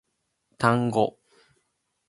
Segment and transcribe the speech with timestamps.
[0.57, 1.19] 単語